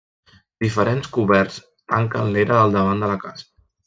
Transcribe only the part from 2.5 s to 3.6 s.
del davant de la casa.